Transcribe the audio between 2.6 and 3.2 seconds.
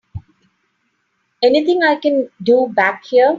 back